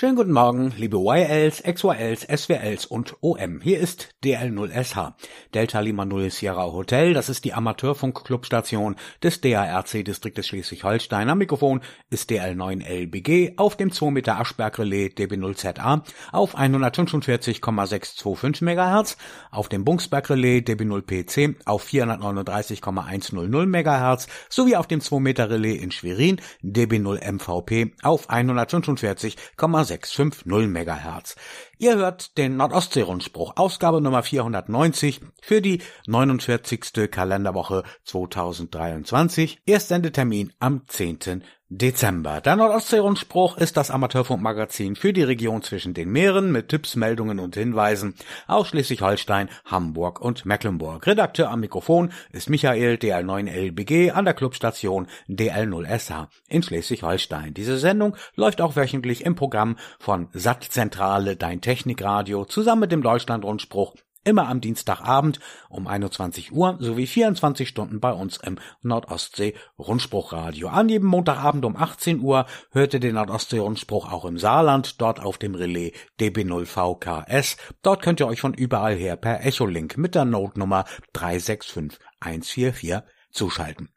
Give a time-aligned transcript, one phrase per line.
[0.00, 3.60] Schönen guten Morgen, liebe YLs, XYLs, SWLs und OM.
[3.60, 5.14] Hier ist DL0SH,
[5.54, 7.14] Delta Lima Null Sierra Hotel.
[7.14, 11.28] Das ist die Amateurfunk-Clubstation des DARC-Distriktes Schleswig-Holstein.
[11.28, 11.80] Am Mikrofon
[12.10, 19.16] ist DL9LBG auf dem 2 Meter Aschberg-Relais DB0ZA auf 145,625 MHz,
[19.50, 26.40] auf dem Bungsberg-Relais DB0PC auf 439,100 MHz sowie auf dem 2 Meter Relais in Schwerin
[26.62, 31.36] DB0MVP auf 145,6 650 MHz.
[31.78, 37.10] Ihr hört den Nordostseerundspruch, Ausgabe Nummer 490 für die 49.
[37.10, 39.62] Kalenderwoche 2023.
[39.66, 41.42] Erstsendetermin am 10.
[41.70, 42.40] Dezember.
[42.40, 47.56] Der Nordostseerundspruch ist das Amateurfunkmagazin für die Region zwischen den Meeren mit Tipps, Meldungen und
[47.56, 48.14] Hinweisen
[48.46, 51.06] aus Schleswig-Holstein, Hamburg und Mecklenburg.
[51.06, 57.52] Redakteur am Mikrofon ist Michael DL9LBG an der Clubstation DL0SH in Schleswig-Holstein.
[57.52, 63.94] Diese Sendung läuft auch wöchentlich im Programm von Sattzentrale Dein Technikradio zusammen mit dem Deutschlandrundspruch
[64.28, 70.68] immer am Dienstagabend um 21 Uhr sowie 24 Stunden bei uns im Nordostsee Rundspruchradio.
[70.68, 75.38] An jedem Montagabend um 18 Uhr hörte den Nordostsee Rundspruch auch im Saarland, dort auf
[75.38, 77.56] dem Relais DB0VKS.
[77.82, 80.84] Dort könnt ihr euch von überall her per Echolink mit der Notenummer
[81.14, 83.88] 365144 zuschalten.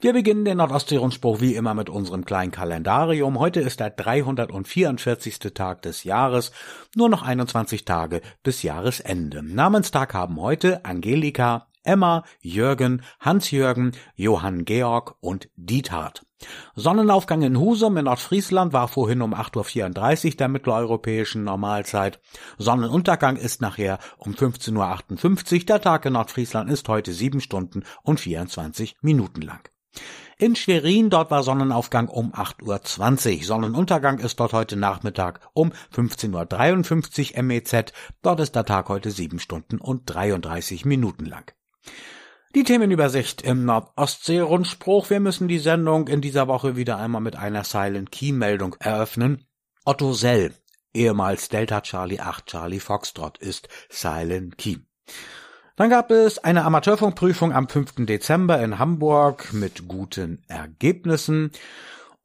[0.00, 3.38] Wir beginnen den Nordostseerundspruch wie immer mit unserem kleinen Kalendarium.
[3.38, 5.38] Heute ist der 344.
[5.54, 6.50] Tag des Jahres,
[6.96, 9.42] nur noch 21 Tage bis Jahresende.
[9.42, 16.25] Namenstag haben heute Angelika, Emma, Jürgen, Hans-Jürgen, Johann Georg und Diethard.
[16.74, 22.20] Sonnenaufgang in Husum in Nordfriesland war vorhin um 8.34 Uhr der mitteleuropäischen Normalzeit.
[22.58, 25.64] Sonnenuntergang ist nachher um 15.58 Uhr.
[25.64, 29.68] Der Tag in Nordfriesland ist heute 7 Stunden und 24 Minuten lang.
[30.38, 33.44] In Schwerin, dort war Sonnenaufgang um 8.20 Uhr.
[33.44, 37.92] Sonnenuntergang ist dort heute Nachmittag um 15.53 Uhr MEZ.
[38.20, 41.54] Dort ist der Tag heute 7 Stunden und 33 Minuten lang.
[42.54, 45.10] Die Themenübersicht im Nordostsee-Rundspruch.
[45.10, 49.46] Wir müssen die Sendung in dieser Woche wieder einmal mit einer Silent Key-Meldung eröffnen.
[49.84, 50.54] Otto Sell,
[50.94, 54.78] ehemals Delta Charlie 8 Charlie Foxtrot, ist Silent Key.
[55.76, 58.06] Dann gab es eine Amateurfunkprüfung am 5.
[58.06, 61.50] Dezember in Hamburg mit guten Ergebnissen.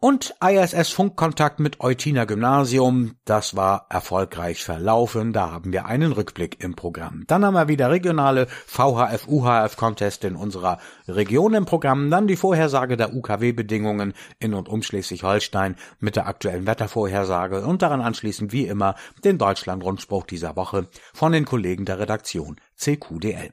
[0.03, 6.63] Und ISS Funkkontakt mit Eutiner Gymnasium, das war erfolgreich verlaufen, da haben wir einen Rückblick
[6.63, 7.23] im Programm.
[7.27, 12.35] Dann haben wir wieder regionale VHF UHF Contest in unserer Region im Programm, dann die
[12.35, 18.51] Vorhersage der UKW Bedingungen in und um Schleswig-Holstein mit der aktuellen Wettervorhersage und daran anschließend
[18.51, 23.51] wie immer den Deutschland Rundspruch dieser Woche von den Kollegen der Redaktion CQDL.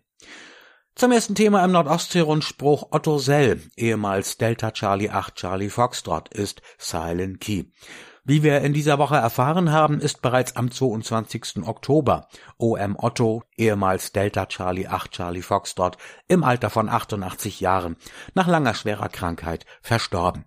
[0.99, 7.41] Zum ersten Thema im Nordostsee-Rundspruch Otto Sell, ehemals Delta Charlie 8 Charlie Foxtrot, ist Silent
[7.41, 7.67] Key.
[8.29, 11.67] Wie wir in dieser Woche erfahren haben, ist bereits am 22.
[11.67, 12.29] Oktober
[12.59, 15.97] OM Otto, ehemals Delta Charlie 8 Charlie Foxtrot,
[16.29, 17.97] im Alter von 88 Jahren
[18.35, 20.45] nach langer schwerer Krankheit verstorben.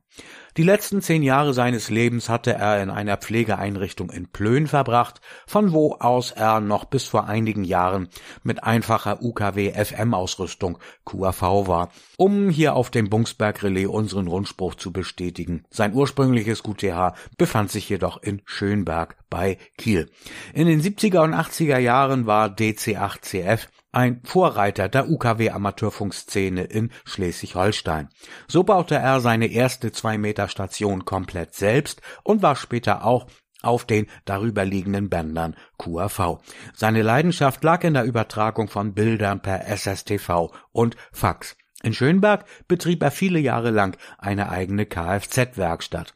[0.58, 5.72] Die letzten zehn Jahre seines Lebens hatte er in einer Pflegeeinrichtung in Plön verbracht, von
[5.72, 8.10] wo aus er noch bis vor einigen Jahren
[8.44, 15.64] mit einfacher UKW-FM-Ausrüstung QAV war, um hier auf dem Bungsberg-Relais unseren Rundspruch zu bestätigen.
[15.70, 20.10] Sein ursprüngliches QTH befand sich jedoch in Schönberg bei Kiel.
[20.54, 28.10] In den 70er und 80er Jahren war DC8CF ein Vorreiter der UKW-Amateurfunkszene in Schleswig-Holstein.
[28.48, 33.28] So baute er seine erste Zwei-Meter-Station komplett selbst und war später auch
[33.62, 36.40] auf den darüberliegenden Bändern QAV.
[36.74, 41.56] Seine Leidenschaft lag in der Übertragung von Bildern per SSTV und Fax.
[41.84, 46.14] In Schönberg betrieb er viele Jahre lang eine eigene Kfz-Werkstatt.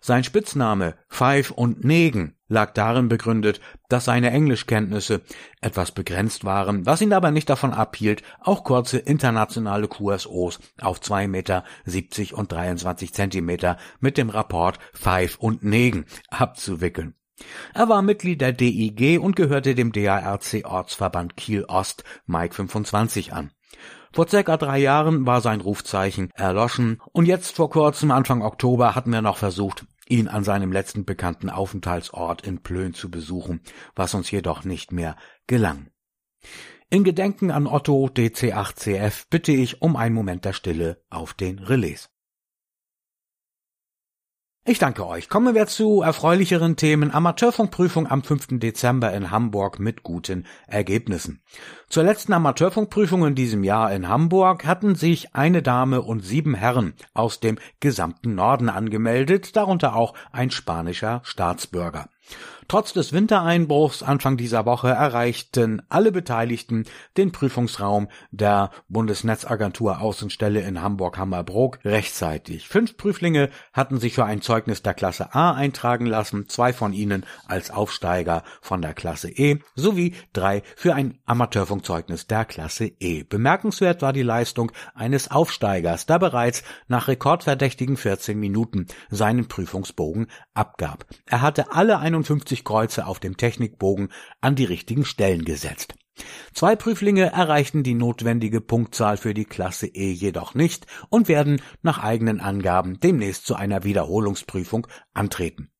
[0.00, 5.22] Sein Spitzname Pfeif und Negen lag darin begründet, dass seine Englischkenntnisse
[5.60, 11.26] etwas begrenzt waren, was ihn aber nicht davon abhielt, auch kurze internationale QSOs auf zwei
[11.28, 17.14] Meter siebzig und 23 Zentimeter mit dem Rapport Pfeif und Negen abzuwickeln.
[17.74, 23.50] Er war Mitglied der DIG und gehörte dem DARC Ortsverband Kiel Ost Mike 25 an.
[24.14, 29.10] Vor circa drei Jahren war sein Rufzeichen erloschen und jetzt vor kurzem Anfang Oktober hatten
[29.10, 33.60] wir noch versucht, ihn an seinem letzten bekannten Aufenthaltsort in Plön zu besuchen,
[33.96, 35.16] was uns jedoch nicht mehr
[35.48, 35.88] gelang.
[36.90, 42.08] In Gedenken an Otto DC8CF bitte ich um einen Moment der Stille auf den Relais.
[44.66, 45.28] Ich danke euch.
[45.28, 47.10] Kommen wir zu erfreulicheren Themen.
[47.10, 48.58] Amateurfunkprüfung am 5.
[48.60, 51.42] Dezember in Hamburg mit guten Ergebnissen.
[51.90, 56.94] Zur letzten Amateurfunkprüfung in diesem Jahr in Hamburg hatten sich eine Dame und sieben Herren
[57.12, 62.08] aus dem gesamten Norden angemeldet, darunter auch ein spanischer Staatsbürger.
[62.68, 66.84] Trotz des Wintereinbruchs Anfang dieser Woche erreichten alle Beteiligten
[67.16, 72.68] den Prüfungsraum der Bundesnetzagentur Außenstelle in Hamburg-Hammerbrook rechtzeitig.
[72.68, 77.26] Fünf Prüflinge hatten sich für ein Zeugnis der Klasse A eintragen lassen, zwei von ihnen
[77.46, 83.24] als Aufsteiger von der Klasse E sowie drei für ein Amateurfunkzeugnis der Klasse E.
[83.24, 91.04] Bemerkenswert war die Leistung eines Aufsteigers, der bereits nach rekordverdächtigen 14 Minuten seinen Prüfungsbogen abgab.
[91.26, 95.94] Er hatte alle 51 Kreuze auf dem Technikbogen an die richtigen Stellen gesetzt.
[96.52, 101.98] Zwei Prüflinge erreichten die notwendige Punktzahl für die Klasse E jedoch nicht und werden nach
[101.98, 105.72] eigenen Angaben demnächst zu einer Wiederholungsprüfung antreten.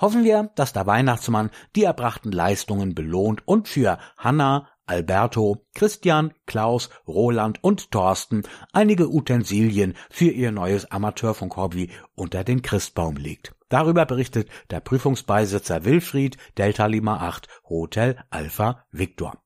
[0.00, 6.88] Hoffen wir, dass der Weihnachtsmann die erbrachten Leistungen belohnt und für Hanna, Alberto, Christian, Klaus,
[7.06, 13.54] Roland und Thorsten einige Utensilien für ihr neues Amateurfunkhobby unter den Christbaum legt.
[13.72, 19.42] Darüber berichtet der Prüfungsbeisitzer Wilfried Delta Lima 8 Hotel Alpha Victor.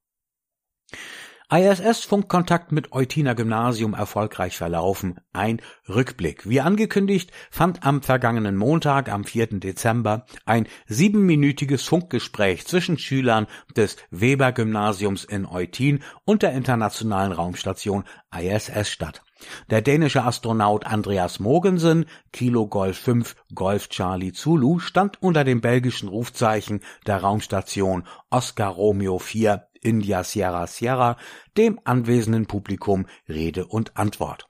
[1.48, 5.20] ISS-Funkkontakt mit Eutiner Gymnasium erfolgreich verlaufen.
[5.32, 6.48] Ein Rückblick.
[6.48, 9.60] Wie angekündigt, fand am vergangenen Montag, am 4.
[9.60, 13.46] Dezember, ein siebenminütiges Funkgespräch zwischen Schülern
[13.76, 18.02] des Weber-Gymnasiums in Eutin und der internationalen Raumstation
[18.36, 19.22] ISS statt.
[19.70, 26.08] Der dänische Astronaut Andreas Mogensen, Kilo Golf 5 Golf Charlie Zulu, stand unter dem belgischen
[26.08, 31.16] Rufzeichen der Raumstation Oscar Romeo 4 India Sierra Sierra
[31.56, 34.48] dem anwesenden Publikum Rede und Antwort.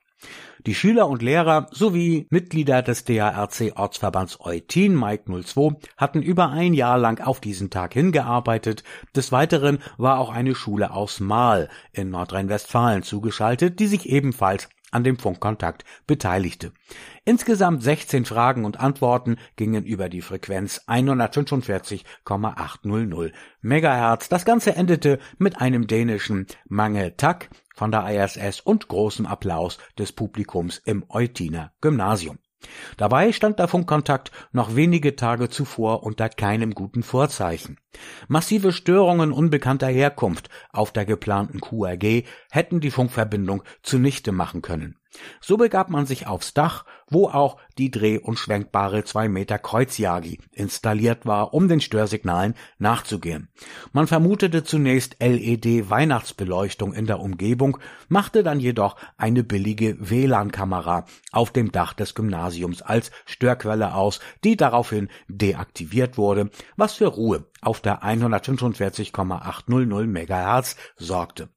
[0.67, 6.75] Die Schüler und Lehrer sowie Mitglieder des DARC Ortsverbands Eutin Mike 02 hatten über ein
[6.75, 8.83] Jahr lang auf diesen Tag hingearbeitet.
[9.15, 15.05] Des Weiteren war auch eine Schule aus Mahl in Nordrhein-Westfalen zugeschaltet, die sich ebenfalls an
[15.05, 16.73] dem Funkkontakt beteiligte.
[17.25, 24.29] Insgesamt 16 Fragen und Antworten gingen über die Frequenz 145,800 Megahertz.
[24.29, 30.13] Das Ganze endete mit einem dänischen Mange Tak von der ISS und großem Applaus des
[30.13, 32.39] Publikums im Eutiner Gymnasium.
[32.97, 37.79] Dabei stand der Funkkontakt noch wenige Tage zuvor unter keinem guten Vorzeichen.
[38.29, 44.99] Massive Störungen unbekannter Herkunft auf der geplanten QRG hätten die Funkverbindung zunichte machen können.
[45.41, 50.39] So begab man sich aufs Dach, wo auch die dreh- und schwenkbare 2 Meter Kreuzjagi
[50.53, 53.49] installiert war, um den Störsignalen nachzugehen.
[53.93, 57.79] Man vermutete zunächst LED-Weihnachtsbeleuchtung in der Umgebung,
[58.09, 64.57] machte dann jedoch eine billige WLAN-Kamera auf dem Dach des Gymnasiums als Störquelle aus, die
[64.57, 71.49] daraufhin deaktiviert wurde, was für Ruhe auf der 145,800 MHz sorgte.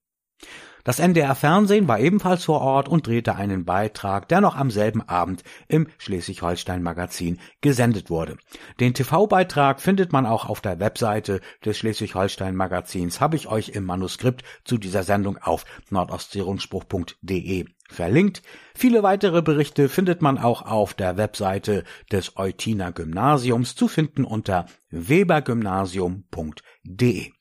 [0.89, 5.07] Das NDR Fernsehen war ebenfalls vor Ort und drehte einen Beitrag, der noch am selben
[5.07, 8.37] Abend im Schleswig-Holstein Magazin gesendet wurde.
[8.79, 13.85] Den TV-Beitrag findet man auch auf der Webseite des Schleswig-Holstein Magazins, habe ich euch im
[13.85, 18.41] Manuskript zu dieser Sendung auf nordostseerundspruch.de verlinkt.
[18.73, 24.65] Viele weitere Berichte findet man auch auf der Webseite des Eutiner Gymnasiums zu finden unter
[24.89, 27.31] webergymnasium.de.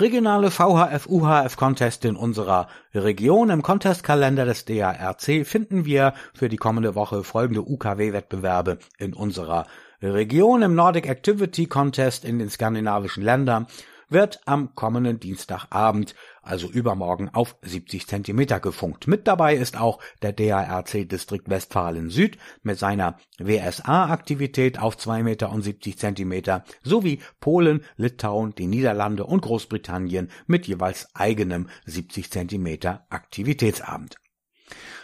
[0.00, 3.50] Regionale VHF-UHF-Contest in unserer Region.
[3.50, 9.66] Im Contestkalender des DARC finden wir für die kommende Woche folgende UKW-Wettbewerbe in unserer
[10.00, 10.62] Region.
[10.62, 13.66] Im Nordic Activity Contest in den skandinavischen Ländern
[14.08, 19.06] wird am kommenden Dienstagabend, also übermorgen, auf 70 Zentimeter gefunkt.
[19.06, 25.50] Mit dabei ist auch der DARC Distrikt Westfalen Süd mit seiner WSA-Aktivität auf 2 Meter
[25.50, 33.06] und 70 Zentimeter sowie Polen, Litauen, die Niederlande und Großbritannien mit jeweils eigenem 70 Zentimeter
[33.10, 34.16] Aktivitätsabend.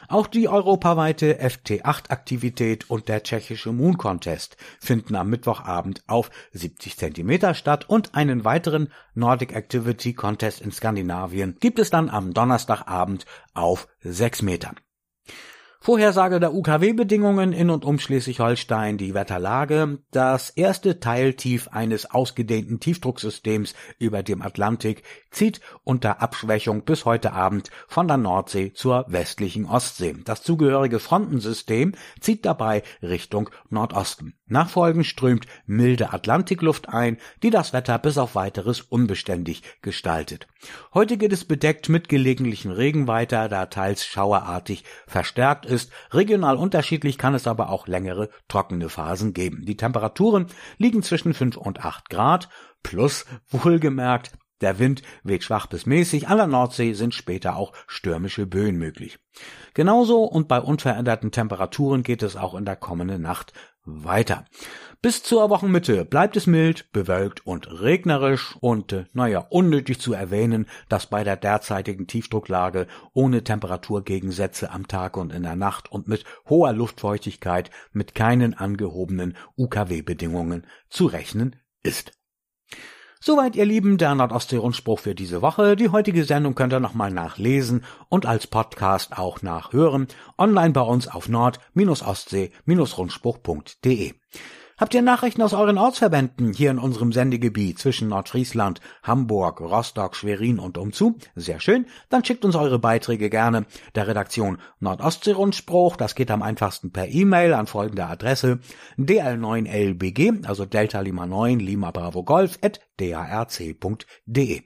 [0.09, 7.55] Auch die europaweite FT8-Aktivität und der tschechische Moon Contest finden am Mittwochabend auf 70 Zentimeter
[7.55, 13.89] statt und einen weiteren Nordic Activity Contest in Skandinavien gibt es dann am Donnerstagabend auf
[14.01, 14.77] 6 Metern.
[15.85, 23.75] Vorhersage der UKW-Bedingungen in und um Schleswig-Holstein, die Wetterlage, das erste Teiltief eines ausgedehnten Tiefdrucksystems
[23.99, 30.17] über dem Atlantik zieht unter Abschwächung bis heute Abend von der Nordsee zur westlichen Ostsee.
[30.25, 34.39] Das zugehörige Frontensystem zieht dabei Richtung Nordosten.
[34.47, 40.47] Nachfolgend strömt milde Atlantikluft ein, die das Wetter bis auf weiteres unbeständig gestaltet.
[40.95, 45.93] Heute geht es bedeckt mit gelegentlichen Regen weiter, da teils schauerartig verstärkt ist.
[46.13, 49.65] Regional unterschiedlich kann es aber auch längere trockene Phasen geben.
[49.67, 50.47] Die Temperaturen
[50.79, 52.49] liegen zwischen 5 und 8 Grad,
[52.83, 58.47] plus wohlgemerkt der Wind weht schwach bis mäßig, an der Nordsee sind später auch stürmische
[58.47, 59.19] Böen möglich.
[59.75, 63.53] Genauso und bei unveränderten Temperaturen geht es auch in der kommenden Nacht
[63.85, 64.45] weiter.
[65.03, 70.67] Bis zur Wochenmitte bleibt es mild, bewölkt und regnerisch und äh, naja, unnötig zu erwähnen,
[70.89, 76.25] dass bei der derzeitigen Tiefdrucklage ohne Temperaturgegensätze am Tag und in der Nacht und mit
[76.49, 82.19] hoher Luftfeuchtigkeit mit keinen angehobenen UKW-Bedingungen zu rechnen ist.
[83.27, 85.77] Soweit, ihr Lieben, der Nordostsee-Rundspruch für diese Woche.
[85.77, 90.09] Die heutige Sendung könnt ihr nochmal nachlesen und als Podcast auch nachhören.
[90.37, 94.13] Online bei uns auf nord-ostsee-rundspruch.de.
[94.77, 100.59] Habt ihr Nachrichten aus euren Ortsverbänden hier in unserem Sendegebiet zwischen Nordfriesland, Hamburg, Rostock, Schwerin
[100.59, 101.17] und umzu?
[101.37, 101.87] Sehr schön.
[102.09, 105.97] Dann schickt uns eure Beiträge gerne der Redaktion Nordostsee-Rundspruch.
[105.97, 108.59] Das geht am einfachsten per E-Mail an folgende Adresse
[108.99, 114.63] dl9lbg, also Delta Lima 9 Lima Bravo Golf at darc.de.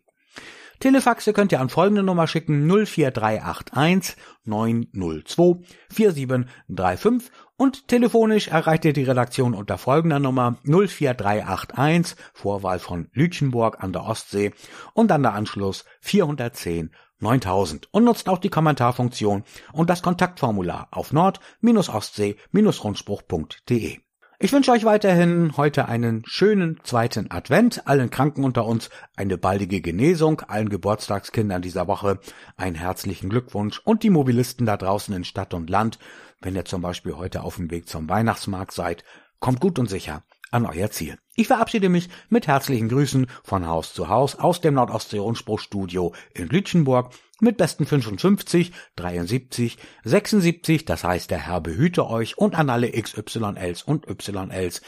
[0.80, 5.60] Telefaxe könnt ihr an folgende Nummer schicken 04381 902
[5.90, 13.92] 4735 und telefonisch erreicht ihr die Redaktion unter folgender Nummer 04381 Vorwahl von Lütchenburg an
[13.92, 14.54] der Ostsee
[14.94, 21.12] und dann der Anschluss 410 9000 und nutzt auch die Kommentarfunktion und das Kontaktformular auf
[21.12, 23.98] nord-ostsee-rundspruch.de.
[24.40, 29.80] Ich wünsche euch weiterhin heute einen schönen zweiten Advent, allen Kranken unter uns eine baldige
[29.80, 32.20] Genesung, allen Geburtstagskindern dieser Woche
[32.56, 33.80] einen herzlichen Glückwunsch.
[33.84, 35.98] Und die Mobilisten da draußen in Stadt und Land,
[36.40, 39.02] wenn ihr zum Beispiel heute auf dem Weg zum Weihnachtsmarkt seid,
[39.40, 41.18] kommt gut und sicher an euer Ziel.
[41.34, 47.12] Ich verabschiede mich mit herzlichen Grüßen von Haus zu Haus aus dem Nordostsee-Rundspruchstudio in Lütchenburg
[47.40, 53.82] mit besten 55, 73, 76, das heißt der Herr behüte euch und an alle XYLs
[53.82, 54.82] und YLs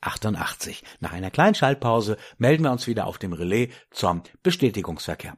[0.00, 0.82] 88.
[1.00, 5.36] Nach einer kleinen Schaltpause melden wir uns wieder auf dem Relais zum Bestätigungsverkehr.